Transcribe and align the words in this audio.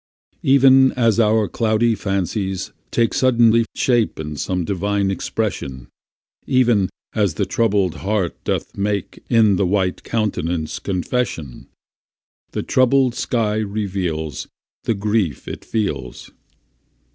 Even 0.41 0.91
as 0.93 1.19
our 1.19 1.47
cloudy 1.47 1.93
fancies 1.93 2.71
take 2.89 3.13
Suddenly 3.13 3.67
shape 3.75 4.19
in 4.19 4.35
some 4.35 4.65
divine 4.65 5.11
expression, 5.11 5.89
Even 6.47 6.89
as 7.13 7.35
the 7.35 7.45
troubled 7.45 7.97
heart 7.97 8.35
doth 8.43 8.75
make 8.75 9.23
In 9.29 9.57
the 9.57 9.67
white 9.67 10.01
countenance 10.03 10.79
confession, 10.79 11.67
The 12.49 12.63
troubled 12.63 13.13
sky 13.13 13.57
reveals 13.57 14.47
The 14.85 14.95
grief 14.95 15.47
it 15.47 15.63
feels. 15.63 16.31